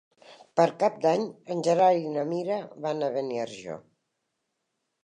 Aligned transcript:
Per 0.59 0.63
Cap 0.83 0.95
d'Any 1.03 1.27
en 1.57 1.61
Gerard 1.67 2.09
i 2.09 2.17
na 2.17 2.25
Mira 2.33 2.59
van 2.87 3.05
a 3.05 3.13
Beniarjó. 3.21 3.79